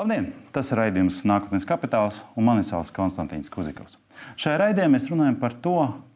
[0.00, 0.30] Labdien!
[0.48, 3.98] Tas ir raidījums Nākotnes kapitāls, un mani sauc Konstantīns Kuzikovs.
[4.40, 5.74] Šajā raidījumā mēs runājam par to,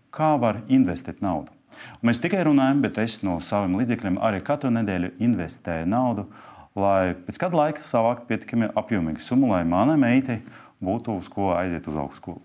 [0.08, 1.52] kā var investēt naudu.
[1.98, 6.24] Un mēs tikai runājam, bet es no saviem līdzekļiem arī katru nedēļu investēju naudu,
[6.80, 10.38] lai pēc kāda laika savāktu pietiekami apjomīgu summu, lai manai meitai
[10.80, 12.40] būtu uz ko aiziet uz augstskolu.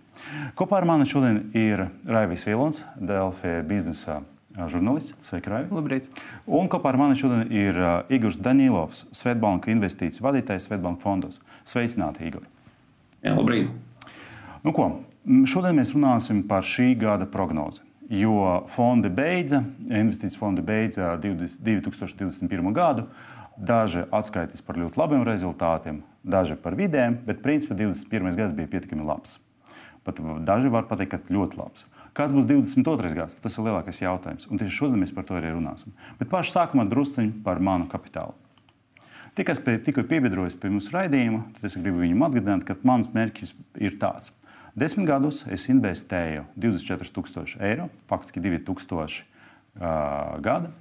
[0.60, 4.20] Kopā ar mani šodien ir Raivis Vilons, Delfija biznesa
[4.58, 5.16] žurnālists.
[5.26, 5.74] Sveiki, Raivi!
[5.76, 6.08] Labrīt!
[6.48, 11.40] Un kopā ar mani šodien ir uh, Igors Danilovs, Svetbanka investīciju vadītājs Svetbanka fondos.
[11.68, 12.48] Sveicināti, Igor!
[13.24, 13.70] Jā, labrīt!
[14.64, 14.90] Nu, ko?
[15.48, 17.84] Šodien mēs runāsim par šī gada prognozi.
[18.10, 22.72] Jo fondi beidza, investīcijas fondi beidza 2021.
[22.74, 23.06] gadu.
[23.60, 28.32] Daži atskaitīs par ļoti labiem rezultātiem, daži par vidējiem, bet principā 21.
[28.40, 29.36] gads bija pietiekami labs.
[30.08, 31.84] Pat daži var pateikt, ka ļoti labs.
[32.18, 33.14] Kāds būs 22.
[33.16, 33.38] gads?
[33.42, 34.48] Tas ir lielākais jautājums.
[34.50, 35.94] Un tieši šodien mēs par to arī runāsim.
[36.20, 38.36] Bet pašā sākumā drusciņi par manu kapitālu.
[39.38, 43.54] Tikai es tikko piebiedrojos pie mūsu raidījuma, tad es gribu viņam atgādināt, ka mans mērķis
[43.80, 44.34] ir tāds.
[44.80, 50.74] Desmit gadus es investēju 24,000 eiro, faktiski 2,000 uh, gada.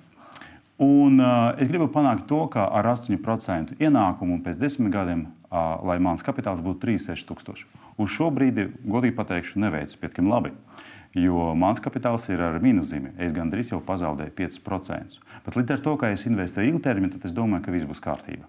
[0.79, 5.99] Un, uh, es gribu panākt to, ka ar 8% ienākumu pēc desmit gadiem, uh, lai
[6.03, 7.67] mans kapitāls būtu 36,000.
[7.99, 10.55] Uz šo brīdi, godīgi pateikšu, neveicu pietiekami labi.
[10.55, 13.15] Uh, jo mans kapitāls ir ar mīnuszīmi.
[13.25, 15.21] Es gandrīz jau pazaudēju 5%.
[15.47, 18.49] Bet līdz ar to, ka es investēju ilgtermiņā, tad es domāju, ka viss būs kārtībā.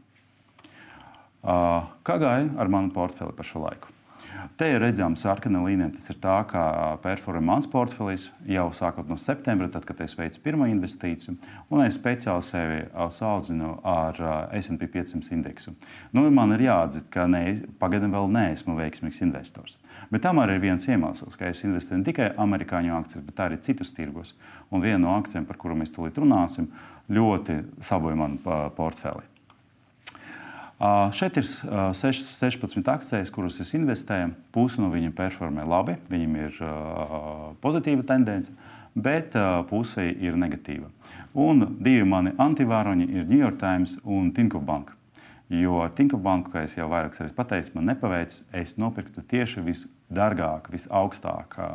[2.04, 3.99] Kā gāja ar manu portfeli par šo laiku?
[4.60, 5.92] Te ir redzama sarkana līnija.
[5.96, 6.64] Tas ir tā, kā
[7.04, 11.36] performē mans portfelis jau sākot no septembra, tad, kad es veicu pirmo investīciju,
[11.72, 12.82] un es speciāli sevi
[13.16, 14.20] salīdzinu ar
[14.60, 15.76] SP 500 indeksu.
[16.16, 17.44] Nu, man ir jāatzīst, ka ne,
[17.82, 19.78] pagaidām vēl neesmu veiksmīgs investors.
[20.12, 23.60] Bet tam arī ir viens iemesls, ka es investēju ne tikai amerikāņu akcijas, bet arī
[23.64, 24.34] citus tirgus.
[24.74, 26.72] Un viena no akcijām, par kuru mēs tūlīt runāsim,
[27.10, 29.29] ļoti saboja manu portfeli.
[30.80, 34.32] Šeit ir uh, 16 akcijas, kuras es investēju.
[34.56, 36.62] Puse no viņiem performē labi, viņiem ir
[37.60, 38.54] pozitīva tendence,
[38.96, 39.36] bet
[39.68, 40.88] puse ir negatīva.
[41.36, 44.96] Un divi mani antivāroņi ir New York Times un Tinkoff Bank.
[45.50, 48.44] Jo ar Tinkoff Banku, kā jau vairākas reizes pateicu, man nepaveicis.
[48.54, 51.70] Es nopirku tieši visdārgākā, visaugstākā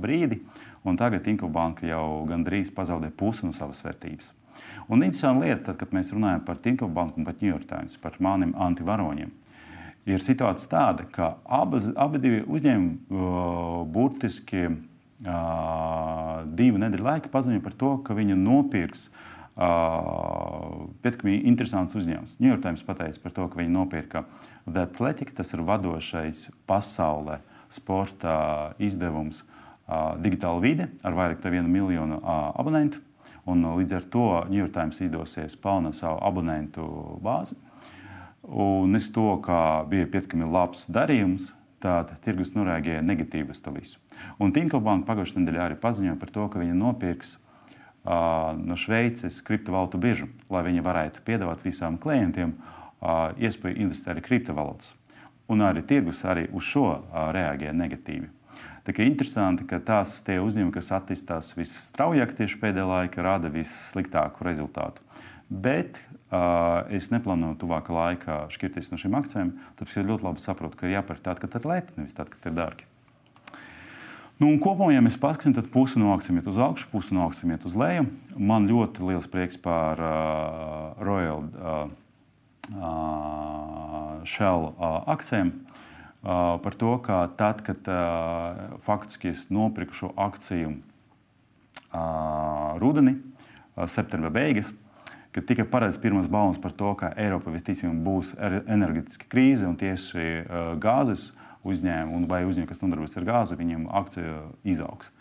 [0.00, 0.40] brīdi,
[0.82, 4.32] un tagad Tinkoff Banka jau gandrīz pazaudē pusi no savas vērtības.
[4.88, 7.98] Un interesanti lieta, tad, kad mēs runājam par Tinkoff banku un par New York Times,
[8.00, 9.30] par maniem antivaroņiem,
[10.08, 17.64] ir situācija tāda, ka abas, abi divi uzņēmumi uh, burtiski uh, divu nedēļu laika paziņoja
[17.66, 19.28] par to, ka viņi nopirks uh,
[21.04, 22.38] pietiekami interesants uzņēmums.
[22.40, 24.24] New York Times pateica par to, ka viņi nopirka
[24.64, 29.42] The Athletic, tas ir vadošais pasaulē sporta izdevums,
[30.20, 33.00] digitāla vide ar vairāk kā vienu miljonu abonentu.
[33.48, 36.84] Un, uh, līdz ar to New York Times izdosies pelnīt savu abonentu
[37.24, 37.56] bāzi.
[38.48, 41.50] Un es to, ka bija pietiekami labs darījums,
[41.82, 44.00] tad tirgus noreaģēja negatīvi uz to visu.
[44.42, 49.40] Un Tinko Banka pagājušajā nedēļā arī paziņoja par to, ka viņi nopirks uh, no Šveices
[49.46, 54.94] kriptovalūtu biržu, lai viņi varētu piedāvāt visām klientiem uh, iespēju investēt arī kriptovalūtas.
[55.48, 58.32] Un arī tirgus arī uz šo uh, reaģēja negatīvi.
[58.88, 64.46] Tā kā interesanti, ka tās tie uzņēmumi, kas attīstās visstraujāk tieši pēdējā laikā, rada vissliktāku
[64.46, 65.04] rezultātu.
[65.52, 66.00] Bet
[66.32, 70.88] uh, es neplānoju tuvākā laikā šķirties no šīm akcijām, tāpēc es ļoti labi saprotu, ka
[70.88, 72.88] ir jāpērk tāda, ka ir lēti, nevis tāda, ka ir dārgi.
[74.40, 77.58] Nu, kopumā, ja mēs paskatāmies, tad pusi no akcijiem iet uz augšu, pusi no akcijiem
[77.58, 78.08] iet uz leju.
[78.40, 81.88] Man ļoti liels prieks par uh, Royal uh,
[82.72, 85.52] uh, Shell uh, akcijiem
[86.22, 87.88] par to, ka tad, kad
[88.84, 90.74] faktiski es nopirku šo akciju
[92.82, 93.18] rudenī,
[93.86, 94.72] septembra beigas,
[95.32, 100.26] kad tika paredz pirmās baumas par to, ka Eiropa visticamāk būs enerģetiska krīze un tieši
[100.82, 101.30] gāzes
[101.68, 105.12] uzņēmumi vai uzņēmumi, kas nodarbojas ar gāzi, viņiem akcija izaugs.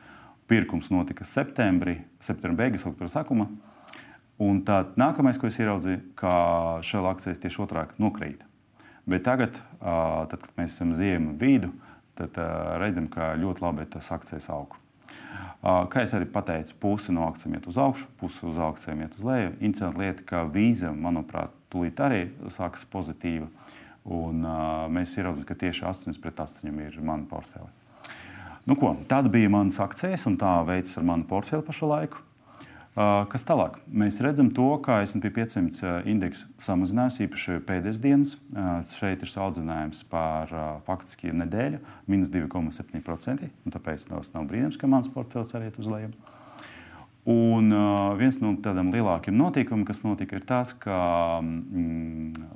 [0.47, 3.49] Pirkums notika septembrī, septembra beigas, oktobra sākuma.
[4.39, 6.33] Un tad nākamais, ko es ieraudzīju, ka
[6.85, 8.46] šī akcijas tieši otrādi nokrīt.
[9.07, 11.71] Bet tagad, tad, kad mēs esam ziemu vidu,
[12.19, 12.35] tad
[12.81, 14.75] redzam, ka ļoti labi tas akcijas aug.
[15.63, 19.23] Kā jau arī pateicu, puse no akcijiem iet uz augšu, puse uz akcijiem iet uz
[19.25, 19.55] leju.
[19.59, 22.21] Interesanti lieta, ka vīza, manuprāt, tūlīt arī
[22.53, 23.49] sākas pozitīva.
[24.07, 27.67] Un, uh, mēs ieraudzījām, ka tieši 8 pret 8 ir mana portfeli.
[28.67, 32.23] Nu, ko, tāda bija manas akcijas, un tā veids ar manu portfeli pašu laiku.
[32.97, 33.75] Kas tālāk?
[33.93, 38.31] Mēs redzam, to, ka SP 500 indeks samazinājās īpaši pēdējās dienas.
[38.95, 40.49] Šeit ir salīdzinājums par
[40.87, 43.51] faktiski nedēļu, minus 2,7%.
[43.75, 46.09] Tāpēc tas nav brīnums, ka mans portfels arī iet uz leju.
[47.29, 47.69] Un
[48.17, 50.97] viens no tādiem lielākiem notikumiem, kas notika, ir tas, ka
[51.43, 52.47] mm,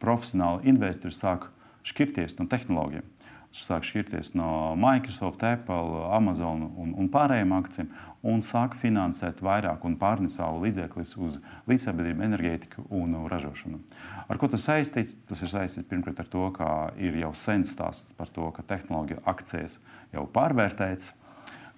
[0.00, 1.50] profesionāli investori sāk
[1.84, 3.13] šķirties no tehnoloģijām
[3.62, 7.90] sāk šķirties no Microsoft, Apple, Amazon un, un pārējiem akcijiem
[8.26, 11.38] un sāk finansēt vairāk un pārnest savu līdzekļus uz
[11.70, 13.78] līdzsabiedrību, enerģētiku un ražošanu.
[14.26, 15.14] Ar ko tas saistīts?
[15.28, 19.22] Tas ir saistīts pirmkārt ar to, ka ir jau sen stāsts par to, ka tehnoloģija
[19.30, 19.78] akcijas
[20.16, 21.12] jau pārvērtētas,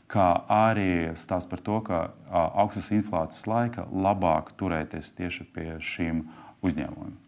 [0.08, 6.25] kā arī stāsts par to, ka augstas inflācijas laika labāk turēties tieši pie šīm
[6.62, 7.25] uzņēmumiem.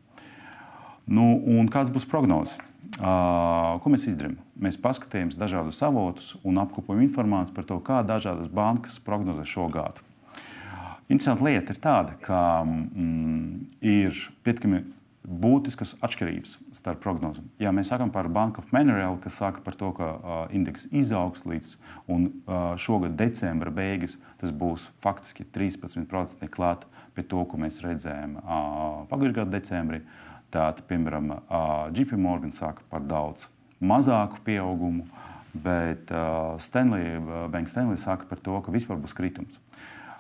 [1.08, 1.38] Nu,
[1.72, 2.58] kāds būs prognozes?
[2.98, 4.36] Ko mēs izdarām?
[4.58, 10.04] Mēs paskatījāmies dažādus avotus un apkopojam informāciju par to, kā dažādas bankas prognozē šo gadu.
[11.08, 14.82] Interesanta lieta ir tāda, ka mm, ir pietiekami
[15.28, 17.48] būtiskas atšķirības starp prognozēm.
[17.60, 21.44] Ja mēs sakām par Bank of Mineral, kas saka par to, ka uh, indeks izaugs
[21.48, 21.74] līdz
[22.12, 26.84] un, uh, šogad decembra beigas, tas būs faktiski 13% klāt
[27.16, 30.04] pie to, ko mēs redzējām uh, pagājušā gada decembrī.
[30.04, 31.34] Uh, Tātad, piemēram,
[31.92, 33.50] JP Morgan saka par daudz
[33.84, 35.04] mazāku pieaugumu,
[35.52, 36.08] bet
[36.64, 37.18] Stanley,
[37.52, 39.60] Banka Stanley saka par to, ka vispār būs kritums.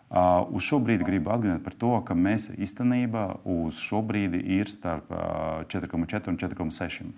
[0.08, 4.70] Uh, uz šo brīdi gribu atgādināt par to, ka mēs īstenībā uz šo brīdi ir
[4.72, 7.10] starp uh, 4,4 un 4,6.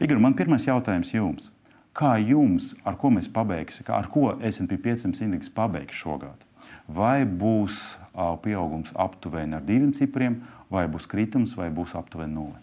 [0.00, 1.50] Igor, man pirmais jautājums jums.
[1.92, 6.40] Kā jums, ar ko mēs pabeigsim, ar ko SP 500 indeks pabeigs šogad?
[6.88, 10.40] Vai būs uh, pieaugums aptuveni ar diviem cipriem,
[10.72, 12.60] vai būs kritums, vai būs aptuveni nulle.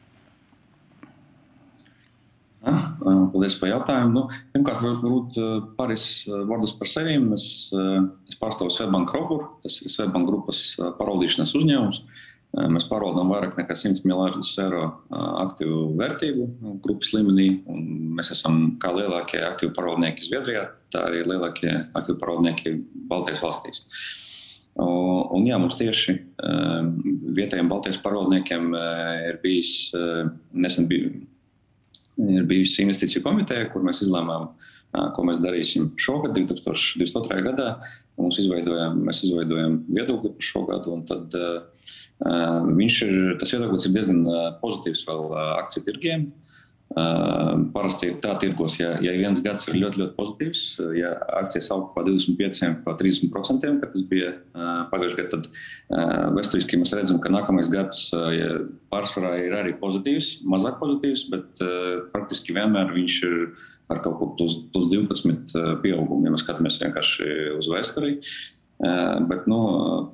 [2.62, 4.12] Paldies par jautājumu.
[4.14, 5.38] Nu, pirmkārt, varbūt
[5.78, 7.16] pāris vārdus par sevi.
[7.34, 7.46] Es,
[8.30, 10.60] es pārstāvu Svetbanku grupu, tas ir Svetbanku grupas
[11.00, 12.04] pārvaldīšanas uzņēmums.
[12.52, 14.84] Mēs pārvaldām vairāk nekā 100 miljardus eiro
[15.16, 16.48] aktīvu vērtību
[16.84, 17.48] grupas līmenī.
[18.20, 22.76] Mēs esam kā lielākie aktīvu pārvaldnieki Zviedrijā, tā arī lielākie aktīvu pārvaldnieki
[23.10, 23.86] Baltijas valstīs.
[23.86, 24.22] Uh,
[24.80, 26.92] Un, jā, mums tieši ehm,
[27.36, 31.12] vietējiem Baltijas pārvaldniekiem eh, ir bijis eh, nesen bija,
[32.24, 37.42] ir bijusi investīciju komiteja, kur mēs izlēmām, eh, ko mēs darīsim šogad, 2022.
[37.50, 37.74] gadā.
[38.22, 41.64] Mums izveidojam, mēs izveidojam viedokli par šo gadu, un tad uh,
[42.68, 44.20] viņš ir, tas viedoklis ir diezgan
[44.60, 46.28] pozitīvs vēl akciju tirgiem.
[46.92, 50.64] Parasti ir tā tirgos, ja, ja viens gads ir ļoti, ļoti pozitīvs,
[50.98, 54.34] ja akcijas aug par 25, par 30%, kad tas bija
[54.92, 58.54] pagājušajā gadā, tad vēsturiski mēs redzam, ka nākamais gads ja
[58.92, 61.64] pārsvarā ir arī pozitīvs, mazāk pozitīvs, bet
[62.12, 63.38] praktiski vienmēr viņš ir
[63.92, 67.30] ar kaut ko plus, plus 12 pieaugumu, ja mēs skatāmies vienkārši
[67.60, 68.18] uz vēsturi.
[68.20, 68.61] Uh,
[69.30, 69.58] Bet nu,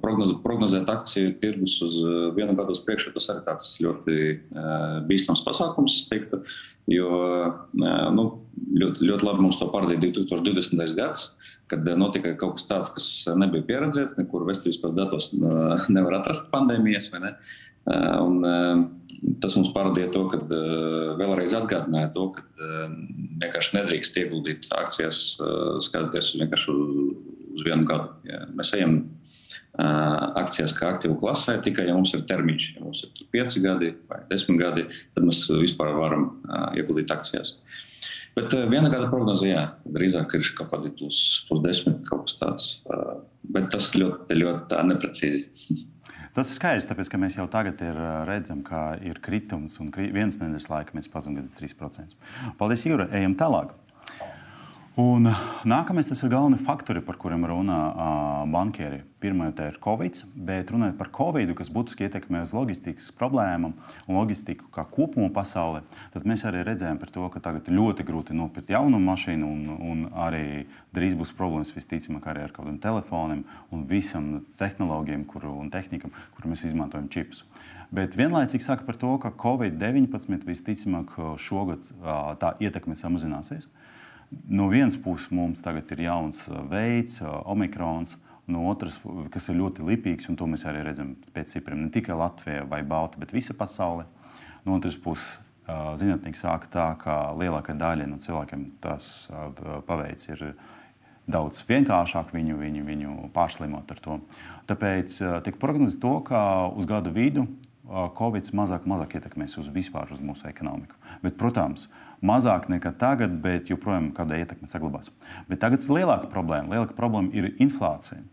[0.02, 2.02] prognoz, prognozēt akciju tirgus uz
[2.36, 4.18] vienu gadu uz priekšu, tas arī tāds ļoti
[5.08, 6.42] bīstams pasākums, teiktu,
[6.92, 7.22] jo
[7.80, 8.26] nu,
[8.82, 10.84] ļoti, ļoti labi mums to parādīja 2020.
[11.00, 11.30] gads,
[11.72, 13.08] kad notika kaut kas tāds, kas
[13.40, 15.32] nebija pieredzēts, nekur vēsturiskos datos
[15.88, 17.08] nevar atrast pandēmijas.
[17.24, 17.38] Ne?
[18.20, 18.44] Un,
[19.40, 20.44] tas mums parādīja to, ka
[21.24, 22.44] vēlreiz atgādināja to, ka
[23.40, 25.24] vienkārši nedrīkst ieguldīt akcijās,
[25.88, 28.14] skatoties vienkārši uz uz vienu gadu.
[28.28, 29.02] Ja mēs ejam
[29.78, 34.24] akcijās kā aktīvu klasē, tikai ja mums ir termiņš, ja mums ir 5 gadi vai
[34.32, 36.30] 10 gadi, tad mēs vispār varam
[36.78, 37.58] ieguldīt akcijās.
[38.38, 42.68] Bet viena gada prognoze, jā, drīzāk ir kaut kādi plus, plus 10, kaut kas tāds.
[43.48, 45.46] Bet tas ļoti, ļoti neprecīzi.
[46.38, 47.80] Tas ir skaidrs, tāpēc ka mēs jau tagad
[48.30, 52.14] redzam, ka ir kritums un kri, viens nedēļas laika mēs pazudām 3%.
[52.60, 53.08] Paldies, Jūra!
[53.18, 53.72] Ejam tālāk!
[54.98, 55.30] Un
[55.70, 59.04] nākamais tas ir galvenie faktori, par kuriem runā uh, bankieri.
[59.22, 64.72] Pirmā ir Covid, bet runājot par Covid, kas būtiski ietekmē uz loģistikas problēmām un loģistiku
[64.74, 65.84] kā kopumu pasaulē,
[66.16, 70.66] tad mēs arī redzējām, to, ka tagad ļoti grūti nopirkt jaunu mašīnu, un, un arī
[70.98, 76.50] drīz būs problēmas visticamāk arī ar kādiem telefoniem un visam tehnoloģiem kuru, un tehnikam, kur
[76.50, 77.44] mēs izmantojam čipus.
[77.94, 83.70] Bet vienlaicīgi saka par to, ka Covid-19 visticamāk šogad uh, tā ietekme samazināsies.
[83.70, 83.87] Uh,
[84.30, 88.18] no vienas puses mums tagad ir jauns uh, veids, uh, omikrons.
[88.48, 88.96] No otras,
[89.28, 92.80] kas ir ļoti lipīgs, un to mēs arī redzam pēc cipriem, ne tikai Latvijā vai
[92.80, 94.06] Baltijā, bet visa pasaule.
[94.64, 95.36] No otras puses,
[95.68, 99.28] uh, zinātnīgi saka tā, ka lielākā daļa no cilvēkiem tas
[99.88, 100.46] paveids ir
[101.28, 104.20] daudz vienkāršāk viņu, viņu, viņu pārslimot ar to.
[104.68, 106.40] Tāpēc tiek prognozēts to, ka
[106.72, 107.50] uz gada vidu
[108.16, 110.96] Covid mazāk, mazāk ietekmēs uz vispār uz mūsu ekonomiku.
[111.24, 115.12] Bet, protams, uh, mazāk nekā tagad, bet joprojām kāda ietekme saglabās.
[115.50, 116.74] Bet tagad ir lielāka problēma.
[116.74, 118.24] Lielāka problēma ir inflācija.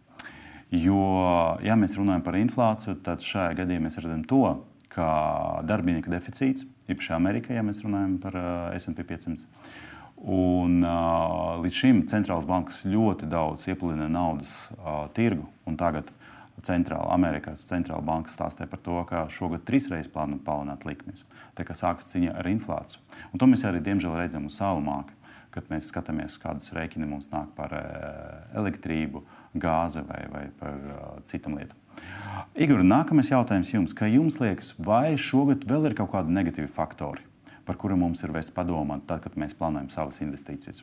[0.74, 1.00] Jo,
[1.62, 4.42] ja mēs runājam par inflāciju, tad šajā gadījumā mēs redzam to,
[4.94, 5.06] ka
[5.66, 9.46] darbinieku deficīts, īpaši Amerikā, ja mēs runājam par uh, SP 500.
[10.24, 16.08] Un, uh, līdz šim centrālās bankas ļoti daudz iepludina naudas uh, tirgu, un tagad
[16.62, 21.24] centrāla, Amerikas centrāla banka stāstīja par to, ka šogad trīs reizes plāno palielināt likmes.
[21.58, 23.02] Tā kā sākas cīņa ar inflāciju.
[23.32, 25.16] Un to mēs arī diemžēl redzam uz savu māku,
[25.54, 27.74] kad mēs skatāmies, kādas rēķini mums nāk par
[28.58, 29.22] elektrību,
[29.54, 30.80] gāzi vai, vai par
[31.30, 31.78] citām lietām.
[32.58, 33.94] Igor, nākamais jautājums jums.
[33.94, 37.22] Kā jums liekas, vai šogad vēl ir kaut kādi negatīvi faktori,
[37.66, 40.82] par kuriem mums ir vērts padomāt, tad, kad mēs plānojam savas investīcijas?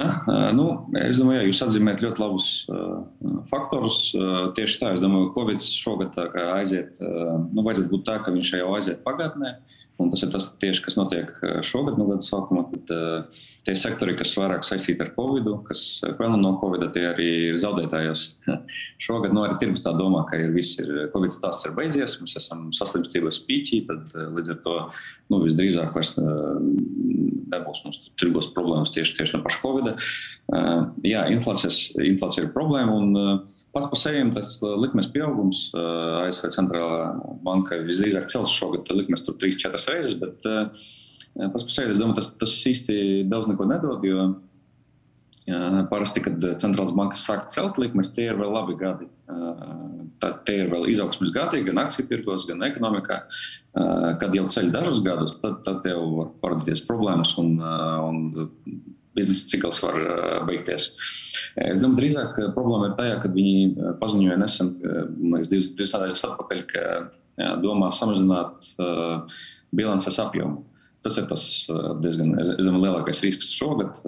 [0.00, 0.66] Ja, nu,
[0.96, 3.02] es domāju, ka jūs atzīmējat ļoti labus uh,
[3.50, 3.98] faktorus.
[4.16, 6.16] Uh, tieši tā, es domāju, ka Covid šogad
[6.54, 9.58] aiziet, uh, nu, vajadzētu būt tā, ka viņš jau aiziet pagātnē.
[10.00, 11.30] Un tas ir tas tieši, kas notiek
[11.66, 12.66] šogad, no gada sākuma.
[12.72, 15.82] Tad, uh, tie sektori, kas vairāk saistīti ar Covid, kas
[16.18, 18.24] pelna no Covid, tie arī ir zaudētājos.
[19.04, 22.16] Šogad no nu, arī tirgus tā domā, ka ir viss ir Covid stāsts ir beidzies,
[22.22, 24.76] mēs esam saslimstības pīķī, tad līdz ar to
[25.30, 26.16] nu, visdrīzāk vairs
[27.50, 29.92] nebūs mums tirgos problēmas tieši, tieši no paša Covid.
[31.06, 32.96] Jā, inflācija ir problēma.
[32.96, 37.12] Un, Pats par sevi tas likmes pieaugums ASV centrālā
[37.46, 40.88] banka visdrīzāk cels šogad likmes tur 3-4 reizes, bet uh,
[41.38, 42.94] Pats par sevi, es domāju, tas, tas īsti
[43.30, 44.30] daudz neko nedod, jo
[45.90, 49.08] parasti, kad centrālās bankas sāk celt likmes, tie ir vēl labi gadi.
[50.20, 53.22] Tad tie ir vēl izaugsmes gadi, gan akciju tirgos, gan ekonomikā.
[54.20, 58.20] Kad jau ceļ dažus gadus, tad, tad jau var parādīties problēmas un, un
[59.16, 59.98] biznesa cikls var
[60.48, 60.90] beigties.
[61.58, 64.74] Es domāju, drīzāk problēma ir tajā, ka viņi paziņoja nesen,
[65.34, 66.84] liekas, divas, divas nedēļas atpakaļ, ka
[67.40, 69.40] jā, domā samazināt uh,
[69.74, 70.64] bilances apjomu.
[71.00, 71.42] Tas ir tas
[72.04, 74.02] diezgan domāju, lielākais risks šogad.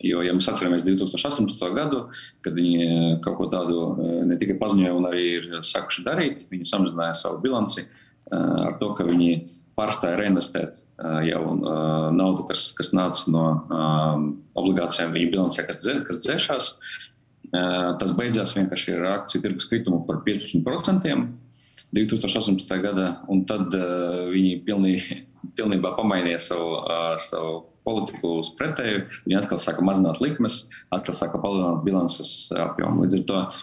[0.00, 1.60] Jo, ja mēs atceramies 2018.
[1.76, 2.06] gadu,
[2.40, 3.82] kad viņi kaut ko tādu
[4.30, 7.84] ne tikai paziņoja, bet arī ir sākuši darīt, viņi samazināja savu bilanci
[8.32, 9.34] ar to, ka viņi
[9.78, 10.80] pārstāja reinvestēt
[11.26, 11.42] jau
[12.14, 13.44] naudu, kas, kas nāca no
[14.58, 16.68] obligācijām viņu bilancē, kas, dzē, kas dzēšās.
[18.00, 21.16] Tas beidzās vienkārši ar akciju tirgus kritumu par 15%.
[21.92, 22.72] 2018.
[22.80, 25.18] gadā, un tad uh, viņi pilnīgi,
[25.58, 29.04] pilnībā pamainīja savu, uh, savu politiku uz pretēju.
[29.26, 30.62] Viņi atkal sāka mazināt likmes,
[30.94, 33.04] atkal sāka palielināt bilances apjomu.
[33.04, 33.60] Līdz ar to uh,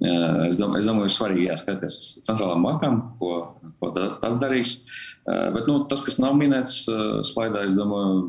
[0.00, 3.32] es domāju, es domāju ir svarīgi jāskaties uz centrālām bankām, ko,
[3.80, 4.78] ko tas, tas darīs.
[5.24, 6.82] Bet nu, tas, kas nav minēts
[7.30, 8.26] slaidā, es domāju,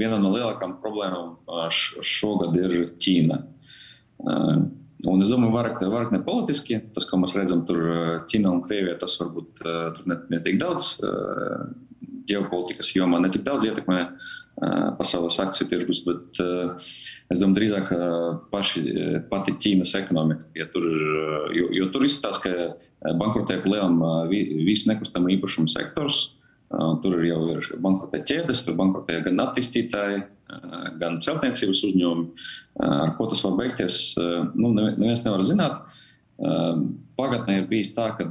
[0.00, 1.38] viena no lielākām problēmām
[2.04, 3.40] šogad ir Ķīna.
[5.10, 6.82] Un es domāju, vairāk, vairāk ne politiski.
[6.94, 7.80] Tas, ko mēs redzam tur
[8.28, 10.92] Ķīnā un Krievijā, tas varbūt tur ne, ne daudz
[12.30, 14.04] ģeopolitikas jomā, ne tik daudz ietekmē
[14.98, 17.92] pasaules akciju tirgus, bet es domāju, drīzāk
[18.52, 18.82] paši,
[19.30, 20.44] pati Ķīnas ekonomika.
[20.58, 20.84] Ja tur,
[21.56, 26.26] jo, jo tur izskatās, ka bankrotē pa lielam visu nekustamo īpašumu sektors.
[27.02, 30.20] Tur jau ir bankrotē ķēdes, tur bankrotē gan attīstītāji,
[31.00, 32.28] gan celtniecības uzņēmumi.
[32.84, 33.96] Ar ko tas var beigties,
[34.54, 35.82] nu, neviens nevar zināt.
[37.18, 38.28] Pagātnē ir bijis tā, ka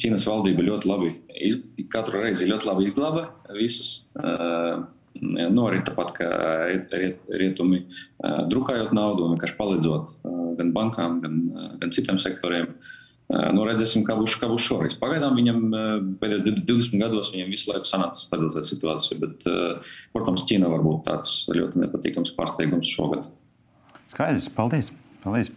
[0.00, 1.10] Ķīnas valdība ļoti labi,
[1.92, 3.26] katru reizi ļoti labi izglāba
[3.58, 4.06] visus.
[5.30, 6.30] Nu, arī tāpat kā
[6.70, 7.84] riet, rietumi,
[8.20, 10.14] drukājot naudu un vienkārši palīdzot
[10.58, 11.36] gan bankām, gan,
[11.82, 12.72] gan citiem sektoriem.
[13.30, 14.96] Nu, redzēsim, kā būs, kā būs šoreiz.
[14.98, 15.60] Pagaidām viņam
[16.18, 19.46] pēdējos 20 gados viņam visu laiku sanāca stabilizēt situāciju, bet,
[20.16, 23.30] protams, Ķīna var būt tāds ļoti nepatīkams pārsteigums šogad.
[24.10, 24.90] Skaidrs, paldies!
[25.22, 25.52] paldies.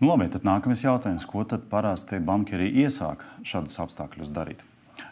[0.00, 1.26] Nu, labi, tad nākamais jautājums.
[1.28, 4.62] Ko tad parasti bankieri iesāk šādus apstākļus darīt?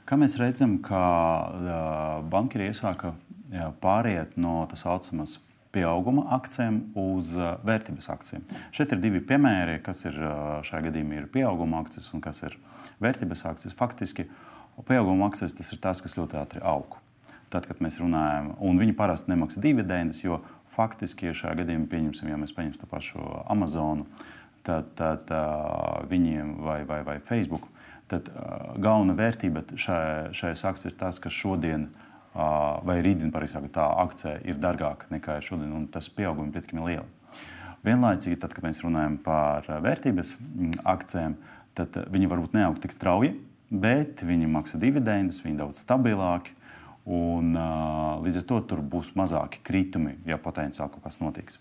[0.08, 1.00] Kā mēs redzam, ka
[2.30, 3.14] bankieri iesāka
[3.82, 5.38] pāriet no tā saucamas
[5.70, 8.46] pieauguma akcijiem uz uh, vērtības akcijiem.
[8.74, 12.56] Šeit ir divi piemēri, kas ir uh, šajā gadījumā ir pieauguma akcijas un kas ir
[13.02, 13.76] vērtības akcijas.
[13.78, 14.26] Faktiski
[14.88, 16.98] pieauguma akcijas tas ir tas, kas ļoti ātri aug.
[17.50, 20.40] Tad, kad mēs runājam, un viņi parasti nemaksā dividendes, jo
[20.70, 24.06] faktiski, šajā gadījumā pieņemsim, ja mēs paņemsim to pašu Amazonu,
[24.66, 27.66] tad, tad uh, viņiem vai, vai, vai Facebook,
[28.10, 28.26] tad
[28.82, 34.38] galvenā vērtība šai, šajās akcijās ir tas, ka šodien uh, vai rītdien, pareizāk, tā akcija
[34.46, 37.16] ir dārgāka nekā ir šodien, un tas pieaugums ir pietiekami liels.
[37.80, 40.34] Vienlaicīgi, tad, kad mēs runājam par vērtības
[40.84, 41.38] akcijiem,
[41.78, 43.32] tad viņi varbūt neaug tik strauji,
[43.72, 46.56] bet viņi maksā dividendus, viņi daudz stabilāki.
[47.10, 51.56] Un, uh, līdz ar to tur būs mazāki kritumi, ja potenciāli kaut kas notiks.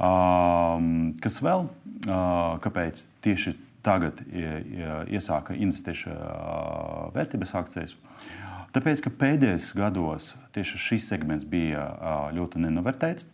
[0.00, 1.68] Um, kas vēl?
[2.08, 3.52] Uh, kāpēc tieši
[3.84, 7.92] tagad iesāka investēt uh, vērtības akcijas?
[7.92, 8.39] Uh,
[8.70, 11.88] Tāpēc, ka pēdējos gados tieši šis segments bija
[12.36, 13.26] ļoti nenovērtēts,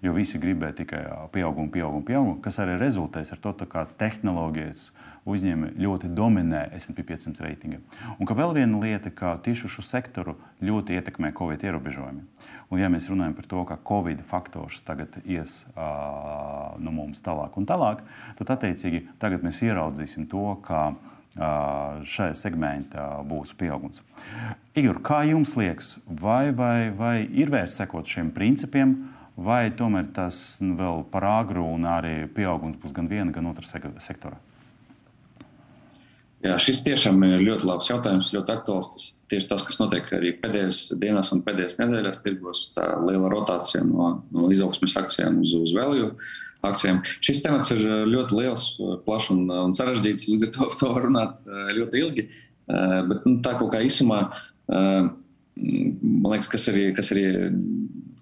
[0.00, 1.02] jo visi gribēja tikai
[1.34, 4.86] pieaugumu, pieaugumu, pieaugumu, kas arī rezultēs ar to, ka tehnoloģijas
[5.28, 7.82] uzņēmumi ļoti dominē SP 500 reitingā.
[8.16, 12.24] Un vēl viena lieta, ka tieši šo sektoru ļoti ietekmē Covid ierobežojumi.
[12.68, 17.60] Un, ja mēs runājam par to, ka Covid faktors tagad ies uh, no mums tālāk
[17.60, 18.00] un tālāk,
[18.40, 20.94] tad attiecīgi tagad mēs ieraudzīsim to, ka
[21.38, 24.02] šajā segmentā būs pieaugums.
[24.78, 28.96] Igor, kā jums liekas, vai, vai, vai ir vērts sekot šiem principiem,
[29.38, 34.38] vai tomēr tas vēl par agru un arī pieaugums būs gan viena, gan otra sektora?
[36.38, 38.90] Jā, šis tiešām ir ļoti labs jautājums, ļoti aktuāls.
[38.92, 43.82] Tas tieši tas, kas notiek arī pēdējās dienās un pēdējās nedēļās, tirgos tā liela rotācija
[43.82, 46.12] no, no izaugsmes akcijām uz, uz value
[46.66, 47.00] akcijām.
[47.24, 48.66] Šis temats ir ļoti liels,
[49.06, 50.28] plašs un, un sarežģīts.
[50.32, 52.26] Līdz ar to, to var runāt eh, ļoti ilgi.
[52.28, 54.24] Eh, bet nu, tā kaut kā īsumā,
[54.72, 55.08] eh,
[55.58, 57.48] man liekas, kas ir, kas ir,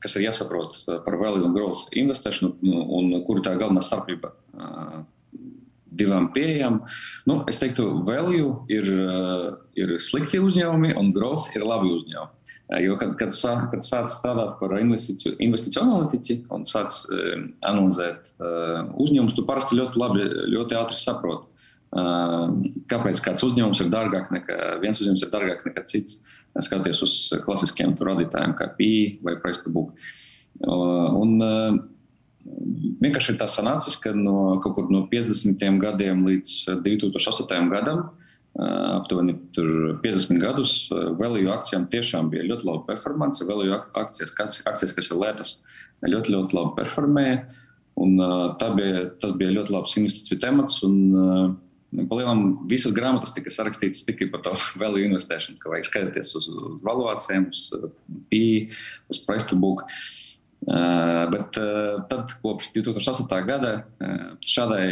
[0.01, 4.33] kas ir jāsaprot par value un growth investēšanu un, un kur tā galvenā starpība
[5.99, 6.81] divām pieejām.
[7.29, 9.47] Nu, es teiktu, value ir, eh,
[9.83, 12.33] ir slikti uzņēmumi un growth ir labi uzņēmumi.
[12.67, 17.45] Eh, jo, kad, kad, sā, kad sāc strādāt par investīciju, investīciju analītiķi un sāc uh,
[17.69, 21.47] analizēt uh, uzņēmumus, tu parasti ļoti labi, ļoti ātri saproti,
[21.95, 22.51] uh,
[22.91, 26.23] kāpēc kāds uzņēmums ir dārgāk nekā viens uzņēmums ir dārgāk nekā cits.
[26.57, 29.93] Skatoties uz klasiskiem radītājiem, kā PI vai price to book.
[30.65, 31.79] Uh, un, uh,
[33.03, 35.67] vienkārši ir tā sanācis, ka no kaut kur no 50.
[35.83, 37.69] gadiem līdz 2008.
[37.73, 38.07] gadam,
[38.57, 39.37] aptuveni
[40.03, 40.73] 50 gadus,
[41.21, 43.45] value akcijām tiešām bija ļoti laba performance.
[43.45, 45.53] Value akcijas, akcijas kas ir lētas,
[46.07, 47.45] ļoti, ļoti labi performēja.
[47.97, 48.19] Un,
[48.77, 50.83] bija, tas bija ļoti labs investīciju temats.
[50.87, 51.63] Un,
[51.97, 56.75] Palielinām, visas grāmatas tika sarakstītas tikai par to value investēšanu, ka vajag skatīties uz, uz
[56.85, 57.63] valuācijām, uz
[58.33, 58.43] PI,
[59.15, 59.87] uz price to book.
[59.87, 60.26] Uh,
[60.65, 63.29] bet uh, tad, kopš 2008.
[63.49, 64.89] gada, uh, šādai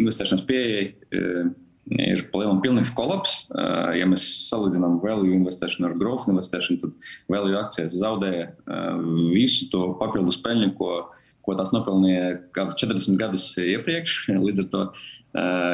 [0.00, 0.84] investēšanas pieejai
[1.88, 3.46] ir pilnīgs kolaps.
[3.96, 8.50] Ja mēs salīdzinām value investēšanu ar growth investēšanu, tad value akcijas zaudēja
[9.32, 10.98] visu to papildus peļņu, ko,
[11.48, 14.18] ko tās nopelnīja kādus 40 gadus iepriekš.
[14.36, 14.84] Līdz ar to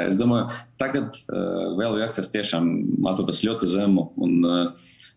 [0.09, 0.49] es domāju,
[0.81, 2.71] tagad value akcijas tiešām
[3.11, 4.09] atrodas ļoti zemu.
[4.23, 4.41] Un,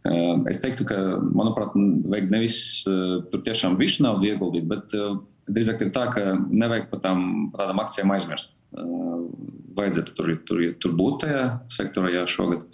[0.08, 0.98] Ehm, es teiktu, ka,
[1.36, 1.74] manuprāt,
[2.08, 5.18] vajag nevis eh, tur tiešām visu naudu ieguldīt, bet eh,
[5.50, 8.62] drīzāk ir tā, ka nevajag par tām, par tādām akcijām aizmirst.
[9.78, 12.66] Vajadzētu tur, tur, tur būt tajā sektorā jā, šogad.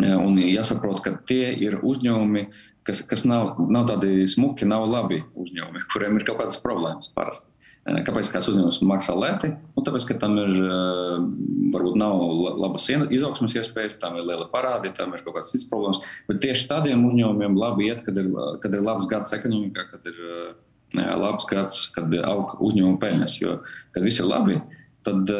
[0.00, 2.46] Un jāsaprot, ka tie ir uzņēmumi,
[2.86, 7.52] kas, kas nav, nav tādi smuki, nav labi uzņēmumi, kuriem ir kaut kādas problēmas parasti.
[7.86, 9.52] Eh, kāpēc kāds uzņēmums maksā lēti?
[9.76, 11.26] Nu, tāpēc, ka tam ir eh,
[11.74, 12.22] varbūt nav
[12.64, 16.02] labas izaugsmas iespējas, tam ir liela parādi, tam ir kaut kādas citas problēmas.
[16.26, 20.18] Bet tieši tādiem uzņēmumiem labi iet, kad ir, kad ir labs gads ekonomikā, kad ir
[20.26, 23.38] eh, labs gads, kad aug uzņēmuma peļņas.
[23.42, 23.60] Jo,
[23.94, 24.58] kad viss ir labi,
[25.06, 25.30] tad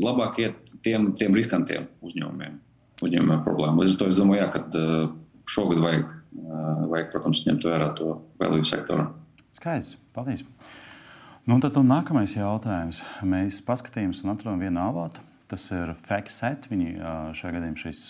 [0.00, 2.56] labāk iet tiem, tiem riskantiem uzņēmumiem,
[3.04, 3.84] uzņēmumiem problēmu.
[3.84, 5.10] Līdz ar to es domāju, jā, ka uh,
[5.50, 9.08] šogad vajag, vajag, protams, ņemt vērā to vēlību sektoru.
[9.58, 10.44] Skaidrs, paldies!
[11.48, 13.00] Nu, tad nākamais jautājums.
[13.26, 15.24] Mēs paskatījāmies un atradām vienu avotu.
[15.50, 16.68] Tas ir FactSet.
[16.70, 16.92] Viņi
[17.34, 18.02] šajā gadījumā šis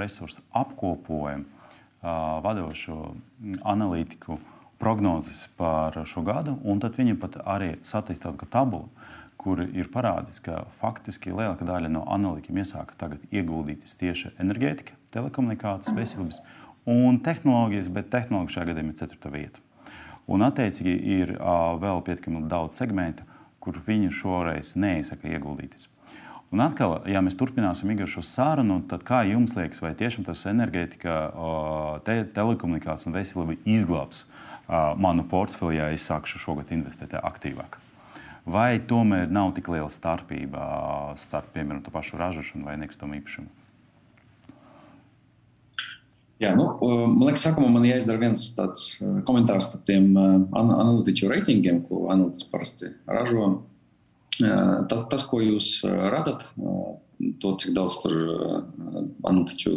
[0.00, 1.42] resurss apkopoja
[2.46, 3.12] vadošo
[3.68, 4.38] analītiku
[4.80, 6.56] prognozes par šo gadu.
[6.80, 8.88] Tad viņi pat arī sataisīja tādu tabulu,
[9.36, 15.98] kur ir parādīts, ka faktiski lielākā daļa no analītiķiem iesāka tagad ieguldīties tieši enerģētika, telekomunikācijas,
[15.98, 16.40] veselības
[16.88, 19.62] un tehnoloģijas, bet tehnoloģija šajā gadījumā ir ceturta vieta.
[20.28, 23.24] Un, attiecīgi, ir uh, vēl pietiekami daudz segmentu,
[23.64, 25.88] kur viņi šoreiz neizsaka ieguldīties.
[26.48, 31.16] Un atkal, ja mēs turpināsim šo sarunu, tad kā jums liekas, vai tiešām tas enerģētika,
[32.06, 34.24] te, telekomunikācija un veselība izglābs
[34.96, 37.76] manu portfeli, ja es sākšu šogad investēt aktīvāk?
[38.48, 43.52] Vai tomēr nav tik liela starpība starp, piemēram, to pašu ražošanu vai nekustamo īpašumu?
[46.38, 46.68] Jā, nu,
[47.10, 48.92] man liekas, sākumā man jāizdara viens tāds
[49.26, 53.48] komentārs par tiem analītiķu reitingiem, ko analītiķis parasti ražo.
[54.38, 56.44] Tas, tas, ko jūs radat,
[57.42, 58.14] to, cik daudz tur
[59.26, 59.72] analītiķu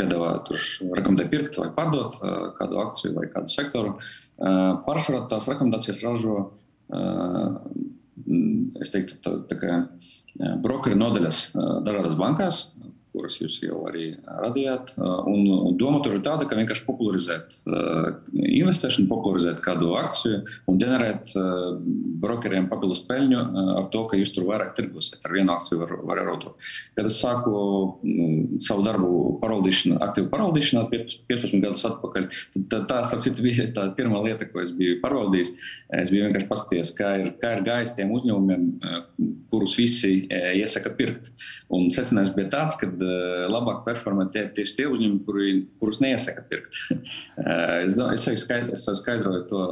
[0.00, 0.58] piedāvā, tur
[0.98, 2.18] rekomendē pirkt vai pārdot
[2.58, 3.94] kādu akciju vai kādu sektoru,
[4.88, 6.40] pārsvarā tās rekomendācijas ražo,
[8.82, 9.78] es teiktu, tā, tā kā
[10.58, 11.44] brokeri nodaļas
[11.86, 12.64] dažādās bankās,
[13.10, 14.92] kuras jūs jau arī radījāt.
[15.00, 20.78] Un, un doma tur ir tāda, ka vienkārši popularizēt uh, investēšanu, popularizēt kādu akciju un
[20.80, 21.74] ģenerēt uh,
[22.22, 26.00] brokeriem papildus peļņu uh, ar to, ka jūs tur vairāk tirgosiet ar vienu akciju vai,
[26.10, 26.54] vai ar otru.
[26.98, 27.54] Kad es sāku
[28.06, 29.10] mm, savu darbu
[29.42, 32.30] paraldīšanā, aktīvu paraldīšanā 15 gadus atpakaļ,
[32.70, 35.54] tad tā starp citu bija tā pirmā lieta, ko es biju pārbaudījis.
[36.00, 38.66] Es biju vienkārši paskatījies, kā ir, kā ir gājis tiem uzņēmumiem,
[39.50, 41.32] kurus visi iesaka pirkt.
[41.74, 46.78] Un secinājums bija tāds, ka labāk performē tie, tieši tie uzņēmumi, kuri, kurus neiesaka pirkt.
[47.84, 49.62] es, es, skaidroju, es skaidroju to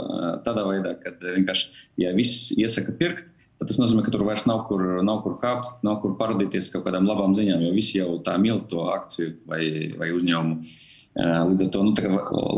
[0.47, 4.65] tādā veidā, ka vienkārši, ja viss iesaka pirkt, tad tas nozīmē, ka tur vairs nav
[4.69, 8.37] kur, nav kur kāpt, nav kur parādīties kaut kādām labām ziņām, jo visi jau tā
[8.41, 9.63] mīl to akciju vai,
[9.99, 10.77] vai uzņēmumu.
[11.19, 11.95] Līdz ar to nu,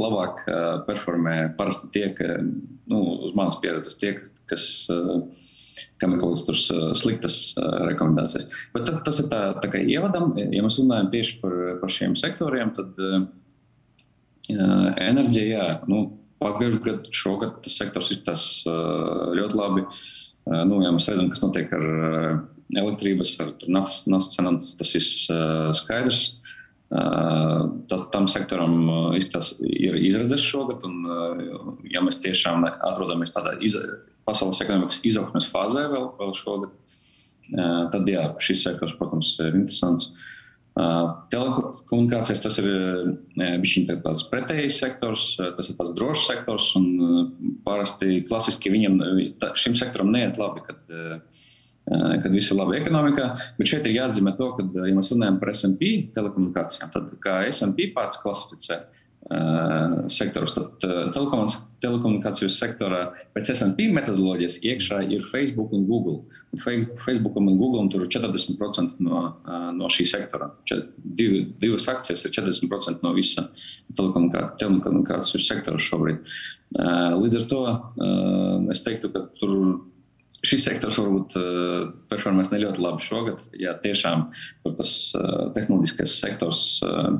[0.02, 0.42] labāk
[0.84, 2.34] performē parasti tie, ka,
[2.92, 4.18] nu, uz manas pieredzes, tie,
[4.50, 4.66] kas,
[6.00, 8.48] kam ir kaut kādas sliktas rekomendācijas.
[8.74, 12.16] Bet tas, tas ir tā, tā kā ievadam, ja mēs runājam tieši par, par šiem
[12.18, 13.20] sektoriem, tad uh,
[14.50, 16.06] enerģija, jā, nu,
[16.40, 19.84] pagājušajā gadā, šogad tas sektors izskatās uh, ļoti labi.
[19.84, 21.86] Uh, nu, ja mēs redzam, kas notiek ar
[22.80, 25.26] elektrības, ar naftas, naftas cenām, tas viss
[25.80, 26.20] skaidrs.
[26.90, 28.72] Tas, tam sektoram
[29.14, 33.76] izskatās, ir izredzes šogad, un ja mēs tiešām atrodamies tādā iz,
[34.30, 36.74] pasaules ekonomikas izaugsmes fāzē vēl, vēl šogad,
[37.92, 40.12] tad jā, šis sektors, protams, ir interesants.
[41.32, 42.68] Telekomunikācijas tas ir
[43.34, 45.24] bijis tāds pretējs sektors,
[45.58, 46.70] tas ir pats drošs sektors,
[47.66, 49.02] parasti klasiski viņam,
[49.58, 51.26] šim sektoram neiet labi, kad
[51.90, 53.26] kad viss ir labi ekonomikā.
[53.56, 57.88] Bet šeit ir jāatzīmē to, ka, ja mēs runājam par SP telekomunikācijām, tad kā SP
[57.96, 58.82] pats klasificē
[59.28, 61.08] uh, sektorus, tad uh,
[61.82, 63.02] telekomunikāciju sektorā
[63.34, 66.22] pēc SP metodoloģijas iekšā ir Facebook un Google.
[66.50, 66.62] Un
[66.98, 70.50] Facebook un Google tur ir 40% no, uh, no šī sektora.
[70.96, 73.48] Div, divas akcijas ir 40% no visa
[73.98, 76.24] telekomunikāciju sektora šobrīd.
[76.70, 77.60] Līdz ar to
[78.70, 79.54] es teiktu, ka tur
[80.40, 83.42] Šis sektors varbūt uh, performēs ne ļoti labi šogad.
[83.60, 84.30] Ja tiešām
[84.78, 87.10] tas uh, tehnoloģiskais sektors uh,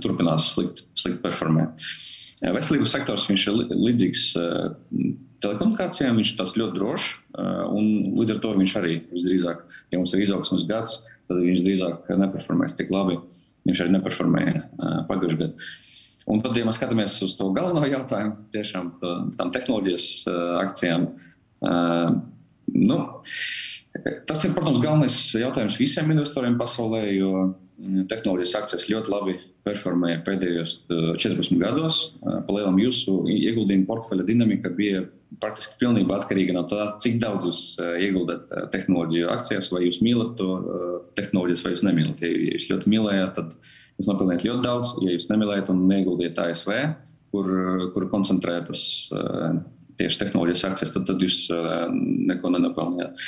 [0.00, 1.74] turpinās slikt, slikt performēt.
[2.40, 4.70] Uh, veselības sektors ir līdzīgs uh,
[5.44, 7.10] telekomunikācijām, viņš ir ļoti drošs.
[7.36, 9.62] Uh, un līdz ar to viņš arī visdrīzāk,
[9.92, 10.96] ja mums ir izaugsmes gads,
[11.28, 13.20] tad viņš drīzāk neperformēs tik labi.
[13.68, 15.70] Viņš arī neperformēja uh, pagājušajā gadā.
[16.30, 21.10] Un tad, ja mēs skatāmies uz to galveno jautājumu, tiešām tā, tām tehnoloģijas uh, akcijām.
[22.70, 22.98] Uh, Nu,
[24.26, 30.22] tas ir, protams, galvenais jautājums visiem investoriem pasaulē, jo mm, tehnoloģijas akcijas ļoti labi performēja
[30.24, 31.98] pēdējos 14 gados.
[32.46, 35.02] Palielam jūsu ieguldījumu portfeļa dinamika bija
[35.42, 37.60] praktiski pilnībā atkarīga no tā, cik daudz jūs
[38.06, 40.48] ieguldat tehnoloģiju akcijās, vai jūs mīlat to
[41.18, 42.24] tehnoloģijas, vai jūs nemīlat.
[42.24, 43.52] Ja jūs ļoti mīlējāt, tad
[43.98, 44.94] jūs nopelnījāt ļoti daudz.
[45.04, 46.72] Ja jūs nemīlējat un neieguldījat ASV,
[47.34, 47.52] kur,
[47.94, 48.86] kur koncentrētas
[50.00, 51.46] tieši tehnoloģijas akcijas, tad, tad jūs
[52.32, 53.24] neko nenopelnījāt.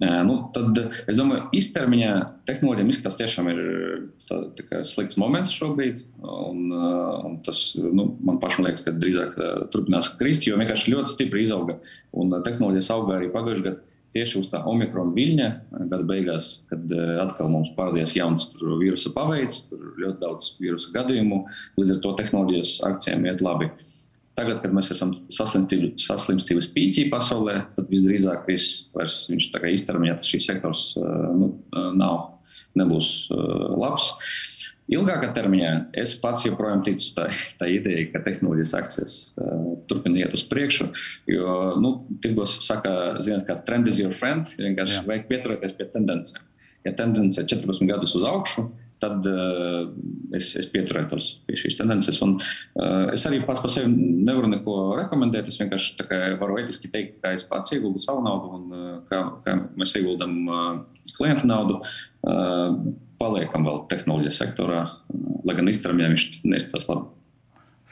[0.00, 0.78] Nu, tad
[1.10, 2.12] es domāju, īstermiņā
[2.48, 3.58] tehnoloģijām izskatās tiešām ir
[4.24, 6.00] tā, tā slikts moments šobrīd.
[6.24, 9.36] Un, un tas nu, man pašam liekas, ka drīzāk
[9.74, 11.76] turpinās krist, jo vienkārši ļoti stipri izauga.
[12.16, 15.46] Un tehnoloģijas auga arī pagājušajā gadā tieši uz tā omikrona viļņa,
[15.88, 16.90] gada beigās, kad
[17.22, 21.44] atkal mums parādījās jauns vīrusa paveids, tur ļoti daudz vīrusu gadījumu.
[21.80, 23.70] Līdz ar to tehnoloģijas akcijiem iet labi.
[23.72, 23.91] Uh,
[24.38, 30.16] Tagad, kad mēs esam saslimstības pīķī pasaulē, tad visdrīzāk viss vairs viņš tā kā īstermiņā
[30.24, 30.86] šīs sektors
[31.36, 31.50] nu,
[31.98, 32.38] nav,
[32.78, 33.12] nebūs
[33.76, 34.08] labs.
[34.92, 37.28] Ilgākā termiņā es pats joprojām ticu tā,
[37.60, 40.88] tā ideja, ka tehnoloģijas akcijas uh, turpina iet uz priekšu.
[41.30, 41.92] Jo, nu,
[42.24, 44.50] tirgos saka, zināt, ka trend is your friend.
[44.58, 46.48] Vienkārši vajag pieturēties pie tendencēm.
[46.82, 48.66] Ja tendence ir 14 gadus uz augšu,
[49.02, 49.90] tad uh,
[50.36, 52.20] es, es pieturētos pie šīs tendences.
[52.24, 55.50] Un, uh, es arī pats par sevi nevaru neko rekomendēt.
[55.50, 56.06] Es vienkārši
[56.40, 60.38] varu etiski teikt, ka es pats ieguldu savu naudu un uh, kā, kā mēs ieguldam
[60.46, 60.68] uh,
[61.18, 61.82] klienta naudu.
[62.22, 62.78] Uh,
[63.22, 64.80] paliekam vēl tehnoloģija sektorā,
[65.46, 67.10] lai gan izstrādājumiem viņš neizskatās labi.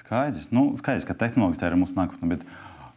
[0.00, 2.34] Skaidrs, nu, skaidrs, ka tehnoloģija ir mūsu nākotne.
[2.34, 2.50] Bet...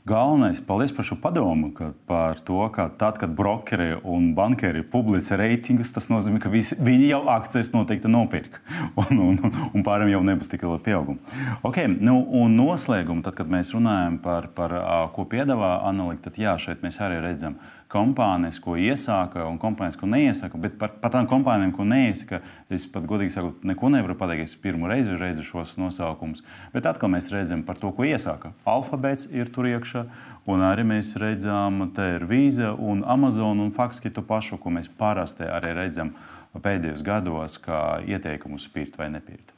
[0.03, 5.37] Galvenais, paldies par šo padomu, ka par to, ka tad, kad brokeri un bankeri publicē
[5.39, 8.59] reitingus, tas nozīmē, ka visi, viņi jau akcijas noteikti nopirka.
[8.99, 9.37] Un, un,
[9.73, 11.39] un pārējiem jau nebūs tik liela pieauguma.
[11.65, 14.75] Okay, nu, un noslēgumu, tad, kad mēs runājam par, par
[15.15, 19.97] ko piedāvā analītika, tad jā, šeit mēs arī redzam, ka kompānijas, ko iesāka un kompānijas,
[19.99, 20.59] ko neiesāka.
[20.61, 22.41] Bet par, par tām kompānijām, ko neiesāka,
[22.73, 24.49] es pat godīgi sakot, neko nevaru pateikt.
[24.49, 26.41] Es pirmo reizi redzu šos nosaukumus.
[26.73, 28.53] Bet atkal mēs redzam par to, ko iesāka.
[28.69, 30.07] Alfabēts ir tur iekšā.
[30.49, 34.89] Un arī mēs redzam, te ir vīza un Amazon un faktiski to pašu, ko mēs
[34.99, 36.11] parasti arī redzam
[36.53, 39.55] pēdējos gados, kā ieteikumu spirt vai nepirt.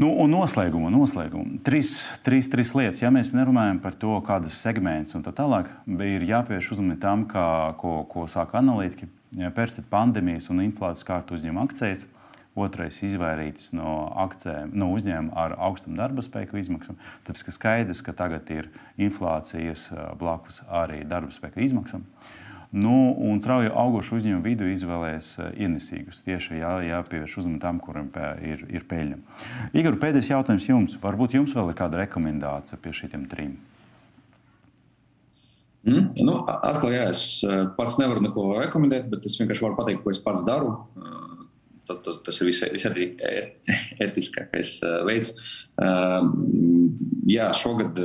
[0.00, 1.58] Nu, un noslēguma, noslēguma.
[1.66, 1.90] Trīs,
[2.24, 3.02] trīs, trīs lietas.
[3.02, 5.68] Ja mēs nerunājam par to, kādas segments un tā tālāk,
[6.06, 7.44] ir jāpievērš uzmanība tam, kā,
[7.80, 9.10] ko, ko saka analītiķi.
[9.56, 12.06] Pērstat pandēmijas un inflācijas kārtu uzņēmuma akcijas.
[12.56, 16.96] Otrais- izvairīties no, akcēm, no uzņēmuma ar augstām darba spēku izmaksām.
[17.26, 22.08] Tāpēc, ka skaidrs, ka tagad ir inflācijas blakus arī darba spēka izmaksām.
[22.70, 26.20] Nu, un strauji augošu uzņēmumu vidū izvēlēs ienesīgus.
[26.22, 28.10] Tieši jā, jāpievērš uzmanību tam, kuram
[28.46, 29.16] ir, ir peļņa.
[29.74, 30.94] Igor, pēdējais jautājums jums.
[31.02, 33.56] Varbūt jums vēl ir kāda rekomendācija pie šiem trim?
[35.82, 37.40] Mm, nu, atkal, jā, es
[37.74, 40.76] pats nevaru neko rekomendēt, bet es vienkārši varu pateikt, ko es pats daru.
[41.88, 43.08] Tas, tas, tas ir visai, visai
[44.06, 44.76] etiskākais
[45.08, 45.34] veids.
[47.34, 47.98] Jā, šogad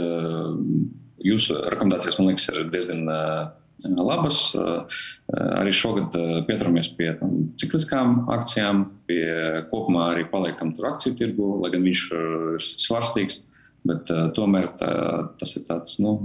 [1.21, 3.05] jūsu rekomendācijas, man liekas, ir diezgan
[3.83, 4.39] labas.
[5.35, 6.15] Arī šogad
[6.47, 7.13] pieturamies pie
[7.59, 9.25] cikliskām akcijām, pie
[9.71, 13.43] kopumā arī paliekam tur akciju tirgu, lai gan viņš ir svarstīgs.
[13.85, 14.91] Bet tomēr tā,
[15.37, 16.15] tas ir tāds nu,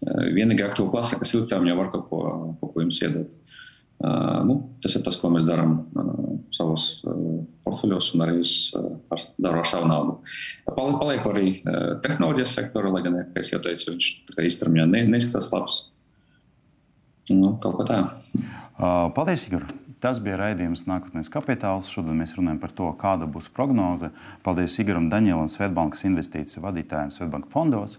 [0.00, 2.22] vienīgā aktuāla klase, kas ilgtermiņā var kaut ko,
[2.60, 3.34] kaut ko jums iedot.
[4.46, 5.80] Nu, tas ir tas, ko mēs darām
[6.54, 7.02] savos
[7.66, 8.52] portfeļos, un arī es
[9.42, 10.16] daru ar savu naudu.
[10.70, 11.48] Palieku arī
[12.06, 15.80] tehnoloģijas sektorā, lai gan, kā jau teicu, viņš ne, neizskatās labs.
[17.36, 17.98] Nu, kaut kā tā.
[18.78, 19.66] Uh, paldies, Igor!
[19.98, 21.88] Tas bija raidījums Nākotnes kapitāls.
[21.90, 24.12] Šodien mēs runājam par to, kāda būs prognoze.
[24.46, 27.98] Paldies Igoram Danielam, Svetbankas investīciju vadītājiem Svetbanka fondos.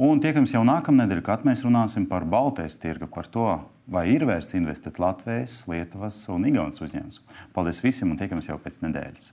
[0.00, 3.48] Un tiekamies jau nākamnedēļ, kad mēs runāsim par Baltijas tirgu, par to,
[3.90, 7.20] vai ir vērts investēt Latvijas, Lietuvas un Igaunijas uzņēmumus.
[7.56, 9.32] Paldies visiem un tiekamies jau pēc nedēļas!